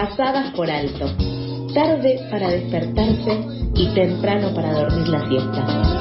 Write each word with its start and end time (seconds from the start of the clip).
pasadas 0.00 0.50
por 0.52 0.70
alto, 0.70 1.14
tarde 1.74 2.26
para 2.30 2.48
despertarse 2.48 3.38
y 3.74 3.86
temprano 3.92 4.54
para 4.54 4.72
dormir 4.72 5.08
la 5.08 5.28
siesta. 5.28 6.00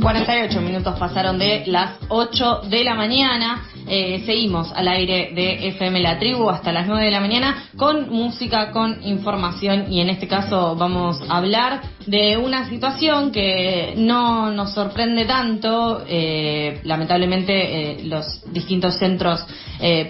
48 0.00 0.60
minutos 0.60 0.98
pasaron 0.98 1.38
de 1.38 1.64
las 1.66 1.98
8 2.08 2.62
de 2.70 2.84
la 2.84 2.94
mañana. 2.94 3.64
Eh, 3.92 4.22
seguimos 4.24 4.70
al 4.70 4.86
aire 4.86 5.32
de 5.34 5.66
FM 5.70 5.98
La 5.98 6.16
Tribu 6.16 6.48
hasta 6.48 6.70
las 6.70 6.86
9 6.86 7.06
de 7.06 7.10
la 7.10 7.18
mañana 7.18 7.64
con 7.76 8.08
música, 8.08 8.70
con 8.70 9.02
información 9.02 9.92
y 9.92 10.00
en 10.00 10.10
este 10.10 10.28
caso 10.28 10.76
vamos 10.76 11.20
a 11.28 11.38
hablar 11.38 11.80
de 12.10 12.36
una 12.36 12.68
situación 12.68 13.30
que 13.30 13.94
no 13.96 14.50
nos 14.50 14.74
sorprende 14.74 15.26
tanto. 15.26 16.02
Eh, 16.08 16.80
lamentablemente 16.82 17.52
eh, 17.52 18.04
los 18.04 18.42
distintos 18.52 18.98
centros 18.98 19.46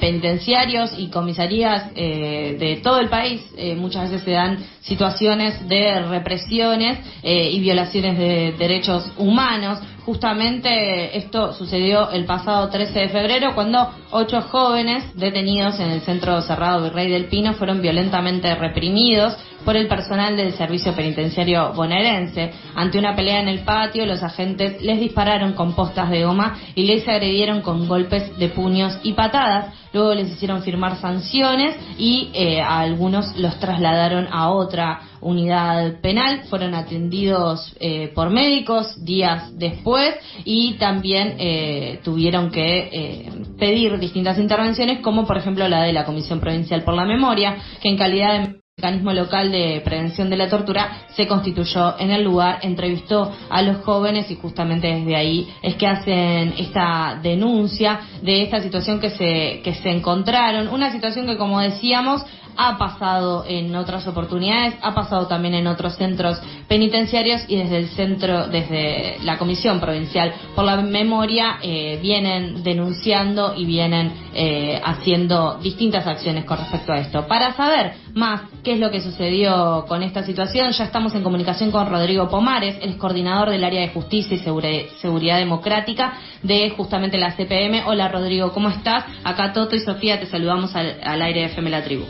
penitenciarios 0.01 0.99
y 0.99 1.11
comisarías 1.11 1.95
de 1.95 2.81
todo 2.83 2.99
el 2.99 3.09
país 3.09 3.41
muchas 3.77 4.11
veces 4.11 4.25
se 4.25 4.33
dan 4.33 4.59
situaciones 4.81 5.69
de 5.69 6.01
represiones 6.09 6.99
y 7.23 7.61
violaciones 7.61 8.19
de 8.19 8.53
derechos 8.59 9.13
humanos. 9.17 9.79
Justamente 10.05 11.17
esto 11.17 11.53
sucedió 11.53 12.11
el 12.11 12.25
pasado 12.25 12.69
13 12.69 12.99
de 12.99 13.09
febrero 13.11 13.55
cuando 13.55 13.95
ocho 14.11 14.41
jóvenes 14.43 15.05
detenidos 15.15 15.79
en 15.79 15.91
el 15.91 16.01
centro 16.01 16.43
cerrado 16.43 16.83
Virrey 16.83 17.09
del 17.09 17.27
Pino 17.27 17.53
fueron 17.53 17.81
violentamente 17.81 18.53
reprimidos 18.57 19.37
por 19.65 19.77
el 19.77 19.89
personal 19.89 20.37
del 20.37 20.55
servicio 20.55 20.95
penitenciario 20.95 21.73
bonaerense. 21.75 22.53
Ante 22.75 22.99
una 22.99 23.15
pelea 23.15 23.41
en 23.41 23.49
el 23.49 23.61
patio, 23.61 24.07
los 24.07 24.23
agentes 24.23 24.81
les 24.83 25.01
dispararon 25.01 25.53
con 25.53 25.75
postas 25.75 26.11
de 26.11 26.25
goma 26.25 26.59
y 26.75 26.85
les 26.85 27.07
agredieron 27.07 27.61
con 27.61 27.87
golpes 27.87 28.37
de 28.39 28.49
puños 28.49 28.99
y 29.03 29.13
patadas. 29.13 29.75
Luego 29.93 30.15
les 30.15 30.31
hicieron 30.31 30.63
firmar 30.63 30.97
sanciones 30.97 31.77
y 31.99 32.31
eh, 32.33 32.61
a 32.61 32.81
algunos 32.81 33.37
los 33.37 33.59
trasladaron 33.59 34.29
a 34.31 34.51
otra 34.51 35.01
unidad 35.21 36.01
penal. 36.01 36.43
Fueron 36.49 36.75
atendidos 36.75 37.75
eh, 37.81 38.13
por 38.15 38.31
médicos 38.31 39.05
días 39.05 39.59
después 39.59 40.15
y 40.45 40.75
también 40.75 41.35
eh, 41.39 42.01
tuvieron 42.05 42.51
que 42.51 43.31
pedir 43.59 43.99
distintas 43.99 44.39
intervenciones, 44.39 45.01
como 45.01 45.27
por 45.27 45.37
ejemplo 45.37 45.69
la 45.69 45.83
de 45.83 45.93
la 45.93 46.05
Comisión 46.05 46.41
Provincial 46.41 46.83
por 46.83 46.95
la 46.95 47.05
Memoria, 47.05 47.57
que 47.83 47.89
en 47.89 47.99
calidad 47.99 48.41
de 48.41 48.61
mecanismo 48.81 49.13
local 49.13 49.53
de 49.53 49.83
prevención 49.85 50.31
de 50.31 50.37
la 50.39 50.49
tortura 50.49 51.05
se 51.15 51.27
constituyó 51.27 51.99
en 51.99 52.11
el 52.11 52.25
lugar, 52.25 52.61
entrevistó 52.63 53.31
a 53.51 53.61
los 53.61 53.85
jóvenes 53.85 54.31
y 54.31 54.37
justamente 54.37 54.87
desde 54.87 55.17
ahí 55.17 55.49
es 55.61 55.75
que 55.75 55.87
hacen 55.87 56.55
esta 56.57 57.21
denuncia 57.23 58.01
de 58.23 58.43
esta 58.43 58.63
situación 58.63 58.99
que 58.99 59.11
se, 59.11 59.61
que 59.63 59.75
se 59.75 59.91
encontraron, 59.91 60.69
una 60.69 60.91
situación 60.91 61.27
que 61.27 61.37
como 61.37 61.61
decíamos 61.61 62.25
ha 62.57 62.79
pasado 62.79 63.45
en 63.47 63.75
otras 63.75 64.07
oportunidades, 64.07 64.75
ha 64.83 64.95
pasado 64.95 65.27
también 65.27 65.55
en 65.55 65.67
otros 65.67 65.97
centros 65.97 66.41
penitenciarios 66.69 67.43
y 67.49 67.57
desde 67.57 67.79
el 67.79 67.89
centro, 67.89 68.49
desde 68.49 69.19
la 69.25 69.39
Comisión 69.39 69.81
Provincial 69.81 70.33
por 70.55 70.65
la 70.65 70.77
Memoria, 70.77 71.59
eh, 71.63 71.99
vienen 72.03 72.63
denunciando 72.63 73.55
y 73.57 73.65
vienen 73.65 74.13
eh, 74.35 74.81
haciendo 74.85 75.59
distintas 75.63 76.07
acciones 76.07 76.45
con 76.45 76.59
respecto 76.59 76.93
a 76.93 76.99
esto. 76.99 77.27
Para 77.27 77.55
saber 77.55 77.95
más 78.15 78.43
qué 78.63 78.75
es 78.75 78.81
lo 78.81 78.91
que 78.91 79.01
sucedió 79.01 79.85
con 79.89 80.03
esta 80.03 80.23
situación, 80.23 80.73
ya 80.73 80.85
estamos 80.85 81.15
en 81.15 81.23
comunicación 81.23 81.71
con 81.71 81.89
Rodrigo 81.89 82.29
Pomares, 82.29 82.77
el 82.83 82.97
coordinador 82.97 83.51
del 83.51 83.65
área 83.65 83.81
de 83.81 83.89
justicia 83.89 84.37
y 84.37 84.89
seguridad 85.01 85.39
democrática 85.39 86.15
de 86.43 86.71
justamente 86.71 87.19
la 87.19 87.33
CPM. 87.33 87.85
Hola 87.87 88.09
Rodrigo, 88.09 88.53
¿cómo 88.53 88.69
estás? 88.69 89.05
Acá 89.25 89.53
Toto 89.53 89.77
y 89.77 89.81
Sofía 89.81 90.21
te 90.21 90.27
saludamos 90.27 90.75
al, 90.75 90.97
al 91.03 91.23
aire 91.23 91.41
de 91.41 91.47
FM 91.47 91.71
La 91.71 91.83
Tribu. 91.83 92.05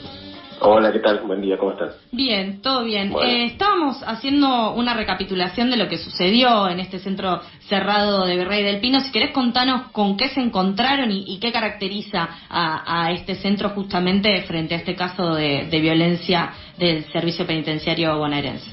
Hola, 0.62 0.92
¿qué 0.92 0.98
tal? 0.98 1.20
Buen 1.20 1.40
día, 1.40 1.56
¿cómo 1.56 1.72
estás? 1.72 1.96
Bien, 2.12 2.60
todo 2.60 2.84
bien. 2.84 3.14
Eh, 3.24 3.46
estábamos 3.46 4.02
haciendo 4.06 4.74
una 4.74 4.92
recapitulación 4.92 5.70
de 5.70 5.78
lo 5.78 5.88
que 5.88 5.96
sucedió 5.96 6.68
en 6.68 6.80
este 6.80 6.98
centro 6.98 7.40
cerrado 7.60 8.26
de 8.26 8.36
Virrey 8.36 8.62
del 8.62 8.78
Pino. 8.78 9.00
Si 9.00 9.10
querés 9.10 9.30
contanos 9.30 9.90
con 9.92 10.18
qué 10.18 10.28
se 10.28 10.40
encontraron 10.40 11.10
y, 11.10 11.40
qué 11.40 11.50
caracteriza 11.50 12.28
a, 12.50 13.10
este 13.12 13.36
centro 13.36 13.70
justamente 13.70 14.42
frente 14.42 14.74
a 14.74 14.78
este 14.78 14.94
caso 14.94 15.34
de, 15.34 15.66
violencia 15.80 16.50
del 16.76 17.04
servicio 17.04 17.46
penitenciario 17.46 18.18
bonaerense. 18.18 18.70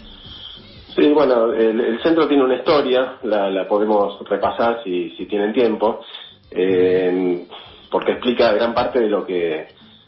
Sí, 0.93 1.07
bueno, 1.13 1.53
el, 1.53 2.01
centro 2.03 2.27
tiene 2.27 2.43
una 2.43 2.55
historia, 2.55 3.17
la, 3.23 3.65
podemos 3.65 4.19
repasar 4.27 4.83
si, 4.83 5.11
si 5.11 5.25
tienen 5.25 5.53
tiempo, 5.53 6.01
eh, 6.51 7.45
porque 7.89 8.11
explica 8.11 8.51
gran 8.51 8.73
parte 8.73 8.99
de 8.99 9.07
lo 9.07 9.25
que 9.25 9.67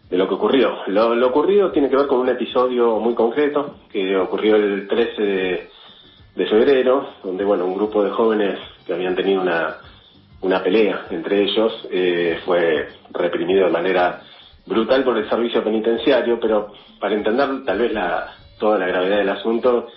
de 0.10 0.18
lo 0.18 0.28
que 0.28 0.34
ocurrió. 0.34 0.78
Lo, 0.88 1.28
ocurrido 1.28 1.72
tiene 1.72 1.90
que 1.90 1.96
ver 1.96 2.08
con 2.08 2.20
un 2.20 2.30
episodio 2.30 3.00
muy 3.00 3.14
concreto 3.14 3.76
que 3.92 4.18
ocurrió 4.18 4.56
el 4.56 4.88
13 4.88 5.22
de, 6.36 6.46
febrero, 6.48 7.10
donde 7.24 7.44
bueno, 7.44 7.66
un 7.66 7.76
grupo 7.76 8.04
de 8.04 8.12
jóvenes 8.12 8.60
que 8.86 8.94
habían 8.94 9.16
tenido 9.16 9.42
una, 9.42 9.78
una 10.42 10.64
pelea 10.64 11.06
entre 11.10 11.44
ellos 11.44 11.88
eh, 11.92 12.40
fue 12.46 12.88
reprimido 13.12 13.66
de 13.66 13.72
manera 13.72 14.22
brutal 14.66 15.04
por 15.04 15.18
el 15.18 15.30
servicio 15.30 15.64
penitenciario, 15.64 16.40
pero 16.40 16.72
para 17.00 17.14
entender 17.14 17.66
tal 17.66 17.78
vez 17.78 17.94
la, 17.94 18.36
toda 18.58 18.78
la 18.78 18.88
gravedad 18.88 19.18
del 19.18 19.30
asunto 19.30 19.88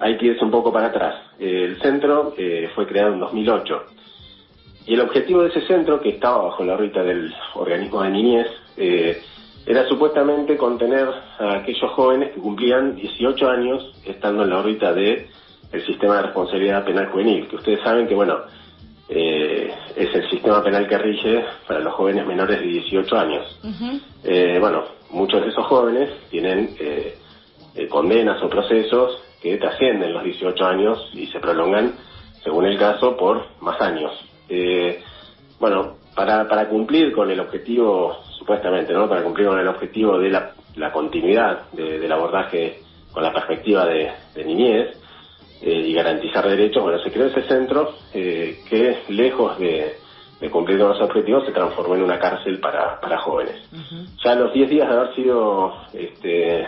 hay 0.00 0.18
que 0.18 0.26
irse 0.26 0.44
un 0.44 0.50
poco 0.50 0.72
para 0.72 0.88
atrás. 0.88 1.14
el 1.38 1.80
centro 1.80 2.34
eh, 2.36 2.68
fue 2.74 2.86
creado 2.86 3.14
en 3.14 3.20
2008 3.20 3.86
y 4.86 4.94
el 4.94 5.00
objetivo 5.00 5.42
de 5.42 5.48
ese 5.48 5.66
centro, 5.66 6.00
que 6.00 6.10
estaba 6.10 6.44
bajo 6.44 6.64
la 6.64 6.74
órbita 6.74 7.02
del 7.02 7.32
organismo 7.54 8.02
de 8.02 8.10
niñez, 8.10 8.46
eh, 8.76 9.22
era 9.66 9.86
supuestamente 9.88 10.56
contener 10.56 11.08
a 11.38 11.58
aquellos 11.58 11.90
jóvenes 11.92 12.32
que 12.32 12.40
cumplían 12.40 12.96
18 12.96 13.48
años 13.48 13.92
estando 14.04 14.42
en 14.42 14.50
la 14.50 14.58
órbita 14.58 14.92
de 14.92 15.28
el 15.72 15.86
sistema 15.86 16.16
de 16.16 16.22
responsabilidad 16.22 16.84
penal 16.84 17.06
juvenil, 17.10 17.48
que 17.48 17.56
ustedes 17.56 17.80
saben 17.82 18.06
que, 18.06 18.14
bueno, 18.14 18.40
eh, 19.08 19.72
es 19.96 20.14
el 20.14 20.28
sistema 20.30 20.62
penal 20.62 20.86
que 20.88 20.98
rige 20.98 21.44
para 21.66 21.80
los 21.80 21.94
jóvenes 21.94 22.26
menores 22.26 22.60
de 22.60 22.66
18 22.66 23.18
años. 23.18 23.60
Eh, 24.24 24.58
bueno, 24.60 24.84
muchos 25.10 25.42
de 25.42 25.48
esos 25.48 25.66
jóvenes 25.66 26.10
tienen 26.30 26.74
eh, 26.78 27.16
condenas 27.88 28.42
o 28.42 28.48
procesos 28.48 29.22
que 29.40 29.56
trascienden 29.56 30.12
los 30.12 30.24
18 30.24 30.64
años 30.64 31.10
y 31.14 31.26
se 31.26 31.40
prolongan, 31.40 31.94
según 32.42 32.66
el 32.66 32.78
caso, 32.78 33.16
por 33.16 33.46
más 33.60 33.80
años. 33.80 34.12
bueno, 35.58 35.96
para, 36.14 36.48
para 36.48 36.68
cumplir 36.68 37.12
con 37.12 37.30
el 37.30 37.40
objetivo 37.40 38.16
supuestamente, 38.42 38.92
¿no? 38.92 39.08
Para 39.08 39.22
cumplir 39.22 39.46
con 39.46 39.58
el 39.58 39.68
objetivo 39.68 40.18
de 40.18 40.30
la, 40.30 40.92
continuidad 40.92 41.70
del 41.72 42.10
abordaje 42.10 42.80
con 43.12 43.22
la 43.22 43.32
perspectiva 43.32 43.86
de, 43.86 44.10
niñez 44.44 44.88
eh, 45.60 45.82
y 45.86 45.94
garantizar 45.94 46.48
derechos, 46.48 46.82
bueno, 46.82 46.98
se 46.98 47.12
creó 47.12 47.26
ese 47.26 47.42
centro 47.42 47.94
eh, 48.12 48.58
que, 48.68 48.98
lejos 49.08 49.58
de, 49.58 49.96
cumplir 50.50 50.80
con 50.80 50.88
los 50.88 51.00
objetivos, 51.00 51.46
se 51.46 51.52
transformó 51.52 51.94
en 51.94 52.02
una 52.02 52.18
cárcel 52.18 52.58
para, 52.58 52.98
jóvenes. 53.18 53.62
Ya 54.24 54.32
a 54.32 54.34
los 54.34 54.52
10 54.52 54.70
días 54.70 54.88
de 54.88 54.94
haber 54.94 55.14
sido 55.14 55.72
este, 55.92 56.62
eh, 56.62 56.66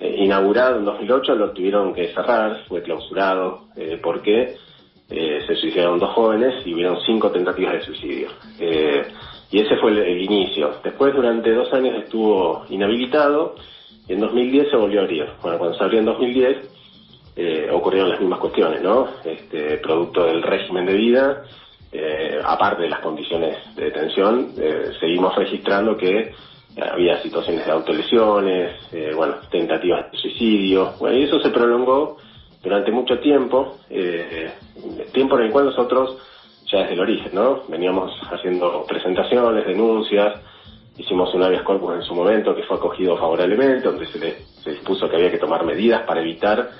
inaugurado 0.00 0.78
en 0.78 0.86
2008, 0.86 1.34
lo 1.34 1.50
tuvieron 1.50 1.92
que 1.92 2.14
cerrar, 2.14 2.64
fue 2.68 2.82
clausurado, 2.82 3.66
porque 4.02 4.56
se 5.08 5.54
suicidaron 5.54 5.98
dos 5.98 6.14
jóvenes 6.14 6.66
y 6.66 6.72
hubieron 6.72 6.98
cinco 7.04 7.30
tentativas 7.30 7.74
de 7.74 7.82
suicidio. 7.82 8.28
Y 9.50 9.60
ese 9.60 9.76
fue 9.76 9.92
el, 9.92 10.22
inicio. 10.22 10.72
Después, 10.82 11.14
durante 11.14 11.52
dos 11.52 11.72
años 11.72 12.02
estuvo 12.02 12.64
inhabilitado 12.68 13.54
y 14.08 14.14
en 14.14 14.20
2010 14.20 14.70
se 14.70 14.76
volvió 14.76 15.00
a 15.00 15.04
abrir. 15.04 15.26
Bueno, 15.42 15.58
cuando 15.58 15.76
se 15.76 15.84
abrió 15.84 16.00
en 16.00 16.06
2010 16.06 16.56
eh, 17.38 17.68
ocurrieron 17.70 18.08
las 18.08 18.20
mismas 18.20 18.40
cuestiones, 18.40 18.82
¿no? 18.82 19.08
Este, 19.22 19.76
producto 19.76 20.24
del 20.24 20.42
régimen 20.42 20.86
de 20.86 20.94
vida, 20.94 21.42
eh, 21.92 22.40
aparte 22.42 22.82
de 22.82 22.88
las 22.88 23.00
condiciones 23.00 23.58
de 23.76 23.84
detención, 23.84 24.52
eh, 24.56 24.92
seguimos 24.98 25.36
registrando 25.36 25.98
que 25.98 26.32
había 26.80 27.20
situaciones 27.22 27.64
de 27.64 27.72
autolesiones, 27.72 28.72
bueno, 29.14 29.36
tentativas 29.50 30.10
de 30.12 30.18
suicidio, 30.18 30.92
bueno, 30.98 31.16
y 31.16 31.22
eso 31.22 31.40
se 31.40 31.48
prolongó 31.48 32.18
durante 32.62 32.90
mucho 32.90 33.18
tiempo, 33.18 33.78
tiempo 35.10 35.38
en 35.38 35.46
el 35.46 35.52
cual 35.52 35.64
nosotros 35.66 36.18
ya 36.70 36.80
desde 36.80 36.94
el 36.94 37.00
origen, 37.00 37.30
¿no? 37.34 37.62
Veníamos 37.68 38.12
haciendo 38.30 38.84
presentaciones, 38.86 39.66
denuncias, 39.66 40.40
hicimos 40.96 41.32
un 41.34 41.42
habeas 41.42 41.62
corpus 41.62 41.94
en 41.94 42.02
su 42.02 42.14
momento 42.14 42.54
que 42.54 42.62
fue 42.64 42.76
acogido 42.76 43.16
favorablemente, 43.16 43.86
donde 43.86 44.06
se, 44.06 44.18
se 44.62 44.70
dispuso 44.70 45.08
que 45.08 45.16
había 45.16 45.30
que 45.30 45.38
tomar 45.38 45.64
medidas 45.64 46.02
para 46.02 46.20
evitar 46.20 46.70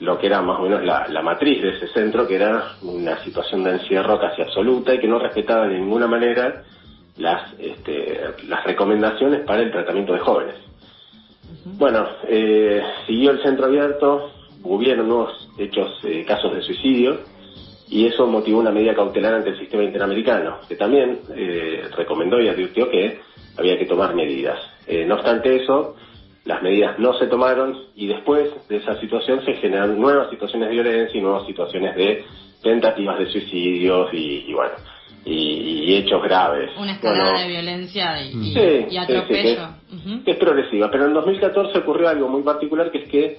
lo 0.00 0.18
que 0.18 0.26
era 0.26 0.42
más 0.42 0.58
o 0.58 0.62
menos 0.62 0.84
la, 0.84 1.22
matriz 1.22 1.62
de 1.62 1.76
ese 1.76 1.88
centro, 1.88 2.26
que 2.26 2.36
era 2.36 2.76
una 2.82 3.22
situación 3.22 3.64
de 3.64 3.72
encierro 3.72 4.18
casi 4.18 4.42
absoluta 4.42 4.94
y 4.94 4.98
que 4.98 5.08
no 5.08 5.18
respetaba 5.18 5.66
de 5.66 5.78
ninguna 5.78 6.06
manera 6.06 6.62
las, 7.16 7.52
este, 7.58 8.20
las 8.48 8.64
recomendaciones 8.64 9.40
para 9.40 9.62
el 9.62 9.70
tratamiento 9.70 10.12
de 10.12 10.18
jóvenes. 10.20 10.56
Bueno, 11.64 12.06
eh, 12.28 12.82
siguió 13.06 13.30
el 13.30 13.42
centro 13.42 13.66
abierto, 13.66 14.32
hubieron 14.64 15.08
nuevos 15.08 15.48
hechos, 15.58 15.98
eh, 16.04 16.24
casos 16.26 16.54
de 16.54 16.62
suicidio, 16.62 17.20
y 17.94 18.06
eso 18.06 18.26
motivó 18.26 18.58
una 18.58 18.72
medida 18.72 18.92
cautelar 18.92 19.34
ante 19.34 19.50
el 19.50 19.58
sistema 19.60 19.84
interamericano, 19.84 20.58
que 20.68 20.74
también 20.74 21.20
eh, 21.36 21.84
recomendó 21.96 22.40
y 22.40 22.48
advirtió 22.48 22.90
que 22.90 23.20
había 23.56 23.78
que 23.78 23.86
tomar 23.86 24.16
medidas. 24.16 24.58
Eh, 24.88 25.04
no 25.06 25.14
obstante 25.14 25.62
eso, 25.62 25.94
las 26.44 26.60
medidas 26.60 26.98
no 26.98 27.16
se 27.16 27.28
tomaron 27.28 27.84
y 27.94 28.08
después 28.08 28.50
de 28.68 28.78
esa 28.78 28.98
situación 28.98 29.44
se 29.44 29.54
generan 29.54 30.00
nuevas 30.00 30.28
situaciones 30.28 30.70
de 30.70 30.74
violencia 30.74 31.16
y 31.16 31.22
nuevas 31.22 31.46
situaciones 31.46 31.94
de 31.94 32.24
tentativas 32.64 33.16
de 33.16 33.26
suicidios 33.30 34.08
y, 34.12 34.52
bueno, 34.52 34.74
y, 35.24 35.94
hechos 35.94 36.20
graves. 36.24 36.72
Una 36.76 36.94
escalada 36.94 37.42
de 37.42 37.48
violencia 37.48 38.20
y, 38.24 38.96
atropello. 38.96 39.68
es 40.26 40.36
progresiva, 40.36 40.90
pero 40.90 41.06
en 41.06 41.14
2014 41.14 41.78
ocurrió 41.78 42.08
algo 42.08 42.26
muy 42.26 42.42
particular 42.42 42.90
que 42.90 42.98
es 42.98 43.08
que 43.08 43.38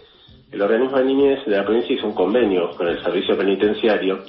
el 0.51 0.61
organismo 0.61 0.97
de 0.97 1.05
niñez 1.05 1.45
de 1.45 1.57
la 1.57 1.63
provincia 1.63 1.95
hizo 1.95 2.07
un 2.07 2.13
convenio 2.13 2.71
con 2.77 2.87
el 2.87 3.01
servicio 3.03 3.37
penitenciario 3.37 4.23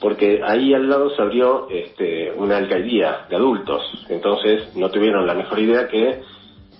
porque 0.00 0.40
ahí 0.44 0.72
al 0.74 0.88
lado 0.88 1.10
se 1.10 1.20
abrió 1.20 1.68
este, 1.70 2.32
una 2.36 2.56
alcaldía 2.56 3.26
de 3.28 3.36
adultos, 3.36 3.82
entonces 4.08 4.74
no 4.76 4.90
tuvieron 4.90 5.26
la 5.26 5.34
mejor 5.34 5.58
idea 5.58 5.88
que 5.88 6.22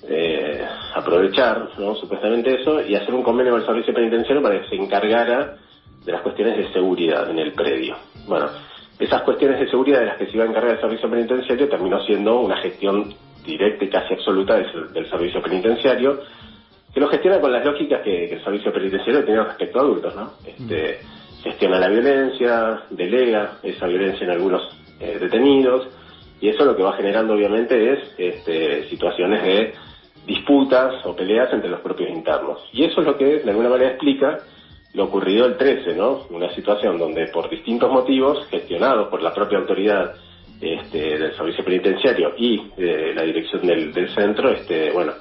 eh, 0.08 0.64
aprovechar, 0.94 1.70
¿no? 1.78 1.94
supuestamente 1.96 2.60
eso, 2.60 2.80
y 2.80 2.94
hacer 2.94 3.12
un 3.12 3.22
convenio 3.22 3.52
con 3.52 3.60
el 3.60 3.66
servicio 3.66 3.92
penitenciario 3.92 4.42
para 4.42 4.60
que 4.60 4.68
se 4.68 4.76
encargara 4.76 5.56
de 6.04 6.12
las 6.12 6.22
cuestiones 6.22 6.56
de 6.56 6.72
seguridad 6.72 7.28
en 7.28 7.38
el 7.38 7.52
predio. 7.52 7.96
Bueno, 8.26 8.46
esas 8.98 9.22
cuestiones 9.22 9.60
de 9.60 9.70
seguridad 9.70 10.00
de 10.00 10.06
las 10.06 10.16
que 10.16 10.26
se 10.26 10.32
iba 10.32 10.44
a 10.44 10.48
encargar 10.48 10.74
el 10.74 10.80
servicio 10.80 11.10
penitenciario 11.10 11.68
terminó 11.68 12.00
siendo 12.04 12.40
una 12.40 12.56
gestión 12.58 13.12
directa 13.44 13.84
y 13.84 13.88
casi 13.88 14.14
absoluta 14.14 14.56
del, 14.56 15.08
servicio 15.08 15.42
penitenciario, 15.42 16.20
que 16.92 17.00
lo 17.00 17.08
gestiona 17.08 17.40
con 17.40 17.52
las 17.52 17.64
lógicas 17.64 18.02
que, 18.02 18.32
el 18.32 18.44
servicio 18.44 18.72
penitenciario 18.72 19.24
tiene 19.24 19.44
respecto 19.44 19.78
a 19.78 19.82
adultos, 19.82 20.14
¿no? 20.16 20.32
Este, 20.46 21.00
gestiona 21.42 21.78
la 21.78 21.88
violencia, 21.88 22.82
delega 22.90 23.58
esa 23.62 23.86
violencia 23.86 24.24
en 24.24 24.30
algunos 24.30 24.62
eh, 25.00 25.18
detenidos, 25.20 25.88
y 26.40 26.48
eso 26.48 26.64
lo 26.64 26.76
que 26.76 26.82
va 26.82 26.92
generando 26.94 27.34
obviamente 27.34 27.92
es 27.92 27.98
este, 28.16 28.88
situaciones 28.88 29.42
de 29.42 29.74
disputas 30.26 30.94
o 31.04 31.16
peleas 31.16 31.52
entre 31.52 31.70
los 31.70 31.80
propios 31.80 32.10
internos. 32.10 32.60
Y 32.72 32.84
eso 32.84 33.00
es 33.00 33.06
lo 33.06 33.16
que 33.16 33.40
de 33.40 33.50
alguna 33.50 33.70
manera 33.70 33.90
explica 33.90 34.38
lo 34.94 35.04
ocurrido 35.04 35.46
el 35.46 35.56
13, 35.56 35.94
¿no? 35.94 36.26
Una 36.30 36.52
situación 36.54 36.98
donde 36.98 37.26
por 37.28 37.50
distintos 37.50 37.90
motivos, 37.90 38.46
gestionados 38.50 39.08
por 39.08 39.22
la 39.22 39.34
propia 39.34 39.58
autoridad 39.58 40.14
este, 40.60 41.18
del 41.18 41.36
servicio 41.36 41.64
penitenciario 41.64 42.32
y 42.36 42.70
de 42.76 43.14
la 43.14 43.22
dirección 43.22 43.66
del, 43.66 44.08
centro, 44.14 44.50
este, 44.50 44.90
bueno, 44.92 45.12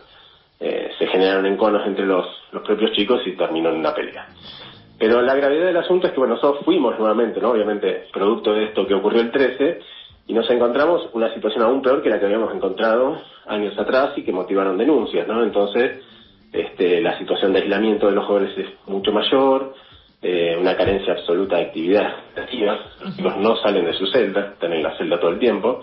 eh, 0.59 0.92
se 0.98 1.07
generaron 1.07 1.45
enconos 1.45 1.86
entre 1.86 2.06
los, 2.06 2.25
los 2.51 2.63
propios 2.63 2.92
chicos 2.94 3.21
y 3.25 3.36
terminó 3.36 3.69
en 3.69 3.77
una 3.77 3.94
pelea. 3.94 4.27
Pero 5.00 5.21
la 5.21 5.36
gravedad 5.36 5.68
del 5.68 5.77
asunto 5.77 6.07
es 6.07 6.13
que, 6.13 6.19
bueno, 6.19 6.36
nosotros 6.36 6.65
fuimos 6.65 6.98
nuevamente, 6.98 7.39
¿no? 7.39 7.51
Obviamente, 7.51 8.07
producto 8.12 8.54
de 8.54 8.65
esto 8.65 8.88
que 8.88 8.95
ocurrió 8.95 9.21
el 9.21 9.31
13, 9.31 9.80
y 10.27 10.33
nos 10.33 10.50
encontramos 10.50 11.09
una 11.13 11.33
situación 11.33 11.63
aún 11.63 11.81
peor 11.81 12.01
que 12.01 12.09
la 12.09 12.19
que 12.19 12.25
habíamos 12.25 12.54
encontrado 12.54 13.18
años 13.45 13.77
atrás 13.77 14.12
y 14.18 14.24
que 14.24 14.33
motivaron 14.33 14.77
denuncias, 14.77 15.27
¿no? 15.27 15.44
Entonces, 15.44 16.04
este, 16.51 17.01
la 17.01 17.18
situación 17.18 17.53
de 17.53 17.60
aislamiento 17.60 18.07
de 18.07 18.13
los 18.13 18.25
jóvenes 18.25 18.57
es 18.57 18.68
mucho 18.88 19.12
mayor, 19.12 19.74
eh, 20.21 20.57
una 20.60 20.75
carencia 20.75 21.13
absoluta 21.13 21.57
de 21.57 21.65
actividad 21.65 22.15
los 22.36 22.50
chicos 23.15 23.38
no 23.38 23.56
salen 23.57 23.86
de 23.86 23.94
su 23.94 24.07
celda, 24.07 24.53
están 24.53 24.74
en 24.74 24.83
la 24.83 24.98
celda 24.98 25.19
todo 25.19 25.30
el 25.30 25.39
tiempo, 25.39 25.81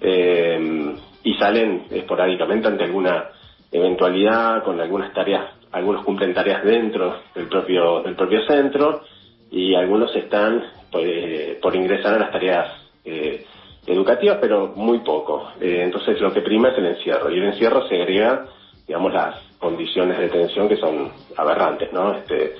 eh, 0.00 0.94
y 1.22 1.34
salen 1.34 1.84
esporádicamente 1.90 2.68
ante 2.68 2.84
alguna 2.84 3.30
eventualidad, 3.72 4.62
con 4.64 4.80
algunas 4.80 5.12
tareas 5.12 5.56
algunos 5.76 6.04
cumplen 6.04 6.32
tareas 6.32 6.64
dentro 6.64 7.20
del 7.34 7.48
propio, 7.48 8.02
del 8.02 8.14
propio 8.14 8.46
centro 8.46 9.02
y 9.50 9.74
algunos 9.74 10.14
están 10.16 10.64
pues, 10.90 11.58
por 11.60 11.76
ingresar 11.76 12.14
a 12.14 12.18
las 12.18 12.32
tareas 12.32 12.68
eh, 13.04 13.44
educativas, 13.86 14.38
pero 14.40 14.72
muy 14.74 15.00
poco. 15.00 15.50
Eh, 15.60 15.82
entonces 15.82 16.18
lo 16.20 16.32
que 16.32 16.40
prima 16.40 16.70
es 16.70 16.78
el 16.78 16.86
encierro 16.86 17.30
y 17.30 17.38
el 17.38 17.44
encierro 17.44 17.86
se 17.88 18.00
agrega, 18.00 18.46
digamos, 18.86 19.12
las 19.12 19.36
condiciones 19.58 20.18
de 20.18 20.28
tensión 20.30 20.66
que 20.68 20.76
son 20.76 21.12
aberrantes, 21.36 21.92
¿no? 21.92 22.14
Este, 22.14 22.54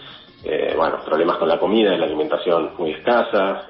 eh, 0.45 0.75
bueno, 0.77 0.99
problemas 1.05 1.39
con 1.39 1.49
la 1.49 1.59
comida 1.59 1.97
la 1.97 2.05
alimentación 2.05 2.73
muy 2.79 2.91
escasa, 2.93 3.67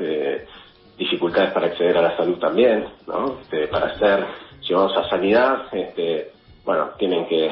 dificultades 0.99 1.53
para 1.53 1.67
acceder 1.67 1.97
a 1.99 2.03
la 2.03 2.17
salud 2.17 2.39
también, 2.39 2.85
¿no? 3.07 3.39
Este, 3.43 3.69
para 3.69 3.97
ser 3.99 4.27
llevados 4.61 4.97
a 4.97 5.09
sanidad, 5.09 5.67
este, 5.73 6.33
bueno, 6.67 6.91
tienen 6.99 7.27
que 7.27 7.51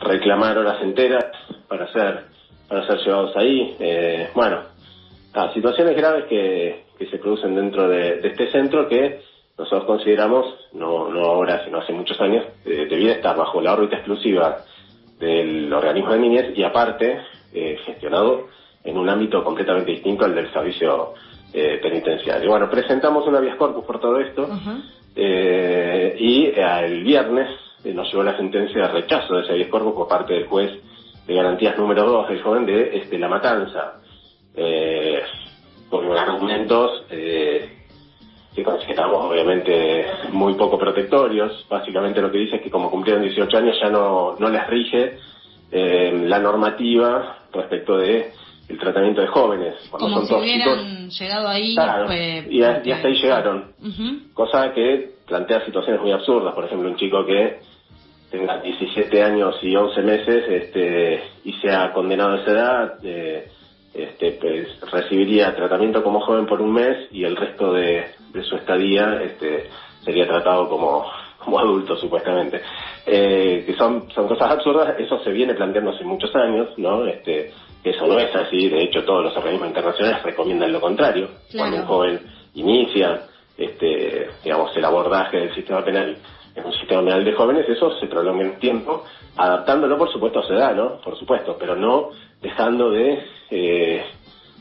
reclamar 0.00 0.58
horas 0.58 0.82
enteras 0.82 1.26
para 1.68 1.90
ser, 1.92 2.24
para 2.68 2.86
ser 2.86 2.98
llevados 2.98 3.36
ahí. 3.36 3.76
Eh, 3.78 4.30
bueno, 4.34 4.62
situaciones 5.54 5.96
graves 5.96 6.24
que, 6.24 6.84
que 6.98 7.06
se 7.06 7.18
producen 7.18 7.54
dentro 7.54 7.88
de, 7.88 8.20
este 8.22 8.50
centro 8.50 8.88
que 8.88 9.20
nosotros 9.58 9.84
consideramos, 9.84 10.46
no, 10.72 11.08
no 11.10 11.20
ahora, 11.20 11.64
sino 11.64 11.78
hace 11.78 11.92
muchos 11.92 12.18
años, 12.20 12.44
eh, 12.64 12.86
debía 12.88 13.12
estar 13.12 13.36
bajo 13.36 13.60
la 13.60 13.74
órbita 13.74 13.96
exclusiva 13.96 14.58
del 15.18 15.70
organismo 15.72 16.12
de 16.12 16.18
niñez 16.18 16.56
y 16.56 16.62
aparte 16.62 17.20
eh, 17.52 17.78
gestionado 17.84 18.48
en 18.82 18.96
un 18.96 19.08
ámbito 19.08 19.44
completamente 19.44 19.90
distinto 19.90 20.24
al 20.24 20.34
del 20.34 20.50
servicio 20.50 21.12
eh, 21.52 21.78
penitenciario. 21.82 22.48
Bueno, 22.48 22.70
presentamos 22.70 23.26
una 23.26 23.40
vía 23.40 23.58
corpus 23.58 23.84
por 23.84 24.00
todo 24.00 24.18
esto 24.18 24.48
y 25.14 26.46
el 26.56 27.04
viernes 27.04 27.48
eh, 27.48 27.59
nos 27.84 28.10
llevó 28.10 28.22
la 28.22 28.36
sentencia 28.36 28.82
de 28.82 28.88
rechazo 28.88 29.34
de 29.34 29.42
ese 29.42 29.52
habeas 29.52 29.68
corpus 29.68 29.94
por 29.94 30.08
parte 30.08 30.34
del 30.34 30.46
juez 30.46 30.72
de 31.26 31.34
garantías 31.34 31.78
número 31.78 32.04
2 32.04 32.28
del 32.28 32.42
joven 32.42 32.66
de 32.66 32.98
este, 32.98 33.18
la 33.18 33.28
matanza, 33.28 34.00
eh, 34.54 35.22
con 35.88 36.10
argumentos 36.16 37.04
eh, 37.10 37.68
que 38.54 38.62
consideramos 38.64 39.26
obviamente 39.26 40.06
muy 40.32 40.54
poco 40.54 40.78
protectorios. 40.78 41.66
Básicamente 41.68 42.20
lo 42.20 42.30
que 42.30 42.38
dice 42.38 42.56
es 42.56 42.62
que 42.62 42.70
como 42.70 42.90
cumplieron 42.90 43.22
18 43.22 43.56
años 43.56 43.76
ya 43.80 43.90
no, 43.90 44.36
no 44.38 44.48
les 44.48 44.66
rige 44.66 45.18
eh, 45.70 46.24
la 46.26 46.38
normativa 46.38 47.44
respecto 47.52 47.96
de 47.96 48.32
el 48.68 48.78
tratamiento 48.78 49.20
de 49.20 49.26
jóvenes. 49.28 49.74
Como 49.90 50.22
si 50.24 50.34
hubieran 50.34 51.10
llegado 51.10 51.48
ahí. 51.48 51.76
y, 52.50 52.62
hasta 52.62 53.08
ahí 53.08 53.14
llegaron. 53.14 53.72
Cosa 54.32 54.72
que 54.72 55.19
plantea 55.30 55.64
situaciones 55.64 56.02
muy 56.02 56.12
absurdas. 56.12 56.52
Por 56.54 56.64
ejemplo, 56.64 56.90
un 56.90 56.96
chico 56.96 57.24
que 57.24 57.60
tenga 58.30 58.60
17 58.60 59.22
años 59.22 59.56
y 59.62 59.74
11 59.74 60.02
meses 60.02 60.44
este, 60.48 61.22
y 61.44 61.52
sea 61.54 61.92
condenado 61.92 62.32
a 62.32 62.40
esa 62.40 62.50
edad, 62.50 62.98
eh, 63.02 63.48
este, 63.94 64.32
pues, 64.32 64.68
recibiría 64.92 65.54
tratamiento 65.54 66.02
como 66.02 66.20
joven 66.20 66.46
por 66.46 66.60
un 66.60 66.72
mes 66.72 67.08
y 67.12 67.24
el 67.24 67.36
resto 67.36 67.72
de, 67.72 68.06
su 68.42 68.56
estadía 68.56 69.22
este, 69.22 69.68
sería 70.04 70.26
tratado 70.26 70.68
como, 70.68 71.06
como 71.38 71.58
adulto, 71.58 71.96
supuestamente. 71.96 72.60
Eh, 73.06 73.64
que 73.66 73.74
son, 73.74 74.10
son 74.14 74.28
cosas 74.28 74.50
absurdas, 74.50 74.94
eso 74.98 75.18
se 75.24 75.30
viene 75.30 75.54
planteando 75.54 75.92
hace 75.92 76.04
muchos 76.04 76.34
años, 76.36 76.68
¿no? 76.76 77.06
Este, 77.06 77.52
eso 77.82 78.06
no 78.06 78.18
es 78.18 78.34
así, 78.34 78.68
de 78.68 78.82
hecho 78.82 79.04
todos 79.04 79.24
los 79.24 79.36
organismos 79.36 79.68
internacionales 79.68 80.22
recomiendan 80.22 80.72
lo 80.72 80.80
contrario. 80.80 81.28
Cuando 81.56 81.78
un 81.78 81.86
joven 81.86 82.20
inicia, 82.54 83.22
este, 83.60 84.28
digamos, 84.42 84.74
el 84.76 84.84
abordaje 84.84 85.36
del 85.36 85.54
sistema 85.54 85.84
penal 85.84 86.16
en 86.54 86.64
un 86.64 86.72
sistema 86.72 87.04
penal 87.04 87.24
de 87.24 87.32
jóvenes, 87.32 87.68
eso 87.68 87.96
se 88.00 88.06
prolonga 88.06 88.42
en 88.42 88.58
tiempo, 88.58 89.04
adaptándolo 89.36 89.96
por 89.96 90.10
supuesto 90.12 90.40
a 90.40 90.46
su 90.46 90.52
edad, 90.52 90.74
¿no? 90.74 91.00
Por 91.00 91.16
supuesto, 91.16 91.56
pero 91.58 91.76
no 91.76 92.10
dejando 92.40 92.90
de, 92.90 93.22
eh, 93.50 94.04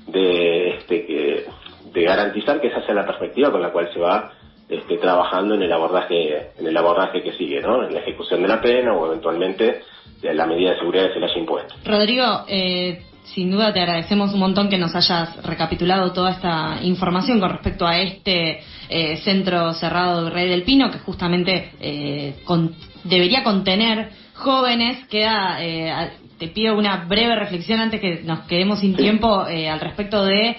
de, 0.08 0.70
este, 0.70 1.46
de 1.92 2.04
garantizar 2.04 2.62
que 2.62 2.68
esa 2.68 2.86
sea 2.86 2.94
la 2.94 3.06
perspectiva 3.06 3.52
con 3.52 3.62
la 3.62 3.72
cual 3.72 3.92
se 3.92 4.00
va 4.00 4.34
este, 4.70 4.98
trabajando 4.98 5.56
en 5.56 5.64
el 5.64 5.74
abordaje, 5.74 6.52
en 6.60 6.68
el 6.68 6.78
abordaje 6.78 7.24
que 7.24 7.34
sigue, 7.34 7.60
¿no? 7.62 7.84
En 7.84 7.94
la 7.94 8.02
ejecución 8.02 8.44
de 8.44 8.48
la 8.48 8.62
pena 8.62 8.94
o 8.94 9.08
eventualmente 9.08 9.82
la 10.22 10.46
medida 10.46 10.72
de 10.72 10.80
seguridad 10.80 11.08
que 11.08 11.14
se 11.14 11.20
le 11.20 11.26
haya 11.26 11.40
impuesto. 11.40 11.76
Rodrigo, 11.86 12.44
eh, 12.48 13.02
sin 13.24 13.52
duda 13.52 13.74
te 13.74 13.80
agradecemos 13.80 14.34
un 14.34 14.40
montón 14.40 14.70
que 14.70 14.78
nos 14.78 14.96
hayas 14.96 15.36
recapitulado 15.44 16.12
toda 16.12 16.32
esta 16.32 16.80
información 16.82 17.40
con 17.40 17.50
respecto 17.50 17.86
a 17.86 18.00
este 18.00 18.62
eh, 18.90 19.18
centro 19.18 19.74
cerrado 19.74 20.26
de 20.26 20.32
Rey 20.32 20.50
del 20.50 20.64
Pino, 20.64 20.90
que 20.90 21.00
justamente 21.00 21.72
eh, 21.80 22.36
debería 23.04 23.44
contener 23.44 24.10
jóvenes. 24.34 25.06
Queda, 25.08 25.58
eh, 25.64 26.12
te 26.38 26.48
pido 26.48 26.78
una 26.78 27.06
breve 27.06 27.36
reflexión 27.36 27.80
antes 27.80 28.02
que 28.02 28.22
nos 28.24 28.42
quedemos 28.42 28.80
sin 28.80 28.96
tiempo 28.96 29.42
al 29.42 29.80
respecto 29.82 30.24
de 30.24 30.56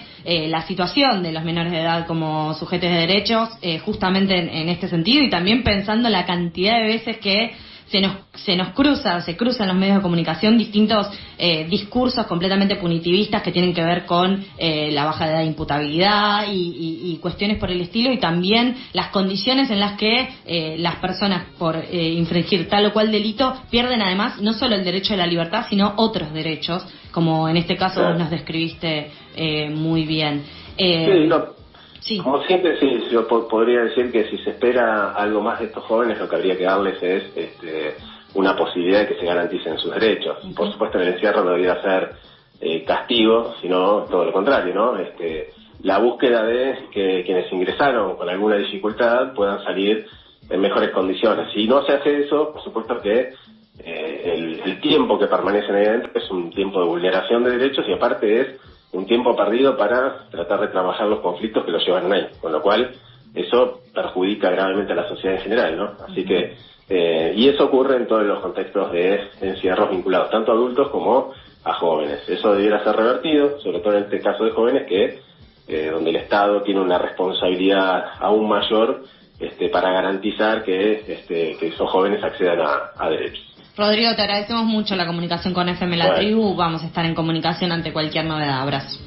la 0.47 0.61
situación 0.67 1.23
de 1.23 1.31
los 1.31 1.43
menores 1.43 1.71
de 1.71 1.81
edad 1.81 2.05
como 2.05 2.53
sujetos 2.53 2.87
de 2.87 2.97
derechos, 2.97 3.49
justamente 3.83 4.37
en, 4.37 4.49
en, 4.49 4.69
este 4.69 4.87
sentido 4.87 5.23
y 5.23 5.31
también 5.31 5.63
pensando 5.63 6.07
la 6.09 6.27
cantidad 6.27 6.75
de 6.75 6.83
veces 6.83 7.17
que 7.17 7.55
se 7.91 7.99
nos, 7.99 8.13
se 8.35 8.55
nos 8.55 8.69
cruza, 8.69 9.21
se 9.21 9.35
cruzan 9.35 9.67
los 9.67 9.75
medios 9.75 9.97
de 9.97 10.01
comunicación 10.01 10.57
distintos 10.57 11.07
eh, 11.37 11.67
discursos 11.69 12.25
completamente 12.25 12.77
punitivistas 12.77 13.41
que 13.41 13.51
tienen 13.51 13.73
que 13.73 13.83
ver 13.83 14.05
con 14.05 14.45
eh, 14.57 14.91
la 14.91 15.05
baja 15.05 15.27
de 15.27 15.43
imputabilidad 15.43 16.45
y, 16.49 17.19
cuestiones 17.21 17.57
por 17.57 17.69
el 17.69 17.81
estilo 17.81 18.11
y 18.11 18.17
también 18.17 18.75
las 18.93 19.09
condiciones 19.09 19.69
en 19.69 19.79
las 19.79 19.93
que 19.93 20.29
eh, 20.45 20.75
las 20.79 20.95
personas 20.95 21.43
por 21.59 21.75
infringir 21.91 22.67
tal 22.67 22.87
o 22.87 22.93
cual 22.93 23.11
delito 23.11 23.53
pierden 23.69 24.01
además 24.01 24.41
no 24.41 24.53
solo 24.53 24.75
el 24.75 24.83
derecho 24.83 25.13
a 25.13 25.17
la 25.17 25.27
libertad 25.27 25.65
sino 25.69 25.93
otros 25.97 26.33
derechos 26.33 26.83
como 27.11 27.47
en 27.47 27.57
este 27.57 27.75
caso 27.75 28.01
vos 28.01 28.17
nos 28.17 28.31
describiste 28.31 29.11
muy 29.71 30.05
bien. 30.05 30.43
sí, 30.77 31.27
Sí. 32.01 32.17
Como 32.17 32.41
siempre, 32.43 32.79
sí, 32.79 33.03
yo 33.11 33.27
podría 33.27 33.83
decir 33.83 34.11
que 34.11 34.27
si 34.29 34.37
se 34.39 34.51
espera 34.51 35.13
algo 35.13 35.39
más 35.41 35.59
de 35.59 35.67
estos 35.67 35.83
jóvenes, 35.83 36.17
lo 36.17 36.27
que 36.27 36.35
habría 36.35 36.57
que 36.57 36.63
darles 36.63 37.01
es 37.01 37.23
este, 37.35 37.95
una 38.33 38.55
posibilidad 38.55 39.01
de 39.01 39.07
que 39.09 39.19
se 39.19 39.25
garanticen 39.25 39.77
sus 39.77 39.93
derechos. 39.93 40.37
Por 40.55 40.71
supuesto, 40.71 40.99
el 40.99 41.09
encierro 41.09 41.43
no 41.43 41.51
debería 41.51 41.79
ser 41.81 42.13
eh, 42.59 42.83
castigo, 42.83 43.53
sino 43.61 44.05
todo 44.05 44.25
lo 44.25 44.33
contrario, 44.33 44.73
¿no? 44.73 44.97
Este, 44.97 45.51
la 45.83 45.99
búsqueda 45.99 46.43
de 46.43 46.89
que 46.91 47.23
quienes 47.23 47.51
ingresaron 47.51 48.15
con 48.15 48.27
alguna 48.29 48.55
dificultad 48.55 49.33
puedan 49.33 49.63
salir 49.63 50.07
en 50.49 50.59
mejores 50.59 50.89
condiciones. 50.89 51.53
Si 51.53 51.67
no 51.67 51.83
se 51.85 51.93
hace 51.93 52.23
eso, 52.23 52.51
por 52.51 52.63
supuesto 52.63 52.99
que 52.99 53.33
eh, 53.79 54.33
el, 54.35 54.61
el, 54.63 54.81
tiempo 54.81 55.19
que 55.19 55.27
permanecen 55.27 55.75
ahí 55.75 55.85
adentro 55.85 56.11
es 56.15 56.29
un 56.31 56.49
tiempo 56.49 56.81
de 56.81 56.87
vulneración 56.87 57.43
de 57.43 57.57
derechos 57.57 57.85
y 57.87 57.93
aparte 57.93 58.41
es 58.41 58.47
un 58.93 59.05
tiempo 59.05 59.35
perdido 59.35 59.77
para 59.77 60.27
tratar 60.29 60.61
de 60.61 60.67
trabajar 60.67 61.07
los 61.07 61.19
conflictos 61.19 61.65
que 61.65 61.71
los 61.71 61.85
llevan 61.85 62.11
ahí, 62.11 62.27
con 62.41 62.51
lo 62.51 62.61
cual 62.61 62.91
eso 63.33 63.81
perjudica 63.93 64.49
gravemente 64.49 64.91
a 64.91 64.97
la 64.97 65.07
sociedad 65.07 65.37
en 65.37 65.43
general, 65.43 65.77
¿no? 65.77 65.91
Así 66.07 66.25
que, 66.25 66.55
eh, 66.89 67.33
y 67.35 67.47
eso 67.47 67.65
ocurre 67.65 67.95
en 67.95 68.07
todos 68.07 68.23
los 68.23 68.39
contextos 68.39 68.91
de 68.91 69.21
encierros 69.41 69.91
vinculados, 69.91 70.29
tanto 70.29 70.51
a 70.51 70.55
adultos 70.55 70.89
como 70.89 71.31
a 71.63 71.73
jóvenes. 71.73 72.27
Eso 72.27 72.53
debiera 72.53 72.83
ser 72.83 72.95
revertido, 72.95 73.59
sobre 73.61 73.79
todo 73.79 73.93
en 73.95 74.03
este 74.03 74.19
caso 74.19 74.43
de 74.43 74.51
jóvenes 74.51 74.87
que, 74.87 75.19
eh, 75.67 75.89
donde 75.91 76.09
el 76.09 76.17
Estado 76.17 76.61
tiene 76.63 76.81
una 76.81 76.97
responsabilidad 76.97 78.03
aún 78.19 78.49
mayor 78.49 79.03
este, 79.39 79.69
para 79.69 79.91
garantizar 79.91 80.63
que, 80.63 81.03
este, 81.07 81.55
que 81.57 81.67
esos 81.67 81.89
jóvenes 81.89 82.21
accedan 82.23 82.59
a 82.97 83.09
derechos. 83.09 83.50
Rodrigo, 83.77 84.13
te 84.15 84.21
agradecemos 84.21 84.65
mucho 84.65 84.95
la 84.95 85.05
comunicación 85.05 85.53
con 85.53 85.69
FM 85.69 85.95
La 85.97 86.15
Tribu. 86.15 86.55
Vamos 86.55 86.83
a 86.83 86.87
estar 86.87 87.05
en 87.05 87.15
comunicación 87.15 87.71
ante 87.71 87.93
cualquier 87.93 88.25
novedad. 88.25 88.61
Abrazo. 88.61 88.99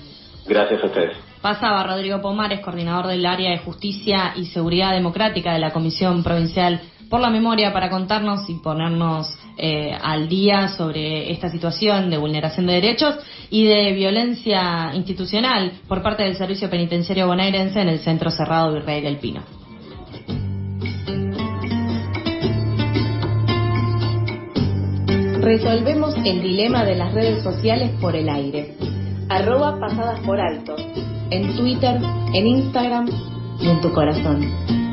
Gracias 0.47 0.83
a 0.83 0.87
ustedes. 0.87 1.17
Pasaba 1.43 1.85
Rodrigo 1.85 2.23
Pomares, 2.23 2.61
coordinador 2.61 3.07
del 3.09 3.27
área 3.27 3.51
de 3.51 3.59
Justicia 3.59 4.33
y 4.35 4.47
Seguridad 4.47 4.93
Democrática 4.93 5.53
de 5.53 5.59
la 5.59 5.73
Comisión 5.73 6.23
Provincial 6.23 6.81
por 7.11 7.21
la 7.21 7.29
Memoria, 7.29 7.73
para 7.73 7.91
contarnos 7.91 8.49
y 8.49 8.55
ponernos 8.55 9.29
eh, 9.59 9.97
al 10.03 10.29
día 10.29 10.69
sobre 10.69 11.31
esta 11.31 11.51
situación 11.51 12.09
de 12.09 12.17
vulneración 12.17 12.67
de 12.67 12.73
derechos 12.73 13.17
y 13.51 13.65
de 13.65 13.93
violencia 13.93 14.93
institucional 14.95 15.73
por 15.87 16.03
parte 16.03 16.23
del 16.23 16.37
Servicio 16.37 16.71
Penitenciario 16.71 17.27
Bonaerense 17.27 17.81
en 17.81 17.91
el 17.91 17.99
Centro 17.99 18.31
Cerrado 18.31 18.73
Virrey 18.73 19.03
del 19.03 19.19
Pino. 19.19 19.43
Resolvemos 25.45 26.15
el 26.25 26.41
dilema 26.41 26.87
de 26.87 26.95
las 26.95 27.13
redes 27.13 27.43
sociales 27.43 27.91
por 28.01 28.17
el 28.17 28.31
aire. 28.31 28.77
Arroba 29.29 29.79
pasadas 29.79 30.19
por 30.21 30.41
alto. 30.41 30.75
En 31.29 31.55
Twitter, 31.55 32.01
en 32.33 32.47
Instagram 32.47 33.07
y 33.61 33.69
en 33.69 33.79
tu 33.83 33.93
corazón. 33.93 34.84